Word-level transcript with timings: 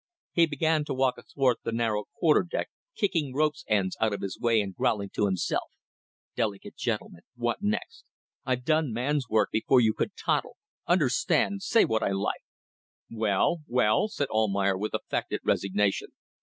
He 0.33 0.47
began 0.47 0.83
to 0.85 0.95
walk 0.95 1.19
athwart 1.19 1.59
the 1.63 1.71
narrow 1.71 2.05
quarter 2.19 2.41
deck, 2.41 2.71
kicking 2.95 3.35
ropes' 3.35 3.63
ends 3.67 3.95
out 4.01 4.13
of 4.13 4.21
his 4.21 4.39
way 4.39 4.59
and 4.59 4.73
growling 4.73 5.11
to 5.13 5.25
himself: 5.27 5.69
"Delicate 6.35 6.75
gentleman... 6.75 7.21
what 7.35 7.61
next?... 7.61 8.05
I've 8.43 8.65
done 8.65 8.91
man's 8.93 9.29
work 9.29 9.49
before 9.51 9.79
you 9.79 9.93
could 9.93 10.13
toddle. 10.17 10.57
Understand... 10.87 11.61
say 11.61 11.85
what 11.85 12.01
I 12.01 12.13
like." 12.13 12.41
"Well! 13.11 13.57
well!" 13.67 14.07
said 14.07 14.29
Almayer, 14.31 14.75
with 14.75 14.95
affected 14.95 15.41
resignation. 15.43 16.07